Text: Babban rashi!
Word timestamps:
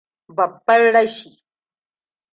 Babban 0.37 0.81
rashi! 0.93 1.29